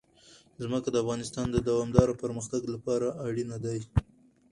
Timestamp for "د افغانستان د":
0.91-1.57